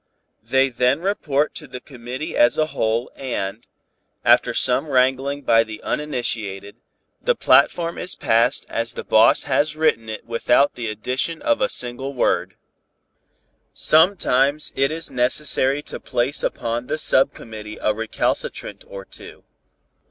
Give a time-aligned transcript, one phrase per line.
[0.41, 3.67] "They then report to the committee as a whole and,
[4.25, 6.77] after some wrangling by the uninitiated,
[7.21, 11.69] the platform is passed as the boss has written it without the addition of a
[11.69, 12.55] single word.
[13.73, 19.43] "Sometimes it is necessary to place upon the sub committee a recalcitrant or two.